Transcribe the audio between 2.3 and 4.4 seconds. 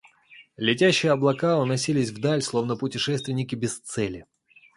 словно путешественники без цели.